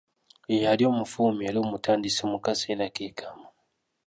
[0.51, 3.47] Ye yali omufulumya era omutandisi mu kaseera ke kamu.